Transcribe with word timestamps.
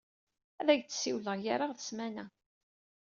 Ad 0.59 0.67
ak-d-siwleɣ 0.73 1.35
gar-aɣ 1.43 1.71
d 1.73 1.79
smana. 1.87 2.25